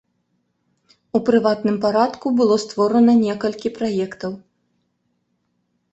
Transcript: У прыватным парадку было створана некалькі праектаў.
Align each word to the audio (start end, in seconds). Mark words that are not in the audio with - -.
У 1.17 1.21
прыватным 1.27 1.77
парадку 1.83 2.25
было 2.41 2.55
створана 2.65 3.13
некалькі 3.25 3.67
праектаў. 3.79 4.31